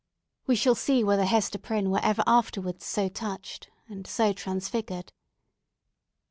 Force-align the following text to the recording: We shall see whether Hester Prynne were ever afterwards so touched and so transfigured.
We 0.47 0.55
shall 0.55 0.73
see 0.73 1.03
whether 1.03 1.25
Hester 1.25 1.59
Prynne 1.59 1.91
were 1.91 2.01
ever 2.03 2.23
afterwards 2.25 2.85
so 2.87 3.07
touched 3.07 3.69
and 3.87 4.07
so 4.07 4.33
transfigured. 4.33 5.11